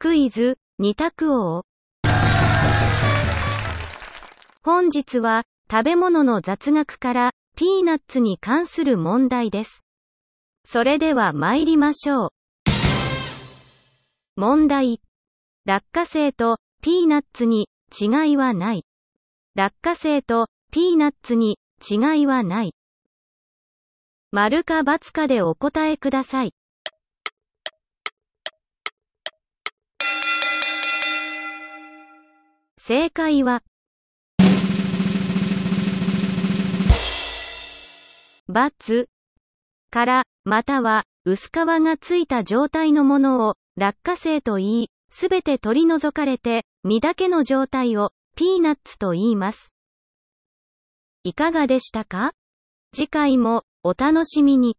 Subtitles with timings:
[0.00, 1.64] クイズ、二択王。
[4.62, 9.82] 本日は、食べ物の雑学から、ピーナッツに関する問題です。
[10.64, 12.30] それでは参りましょう。
[14.36, 15.00] 問題。
[15.64, 18.84] 落花生とピーナッツに違いはない。
[19.56, 22.72] 落花生とピーナッツに違いはない。
[24.30, 26.52] 丸か×かでお答えください。
[32.88, 33.60] 正解は、
[38.48, 39.06] ×
[39.90, 49.74] から、または、薄皮がついた状態のものを、落花生と言い、すべて取り除かれて、実だけの状態を、ピーナッツと言います。
[51.24, 52.32] いかがでしたか？
[52.94, 54.78] 次回も、お楽しみに。